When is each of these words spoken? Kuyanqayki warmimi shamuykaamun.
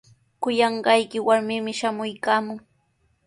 Kuyanqayki 0.41 1.19
warmimi 1.27 1.71
shamuykaamun. 1.79 2.57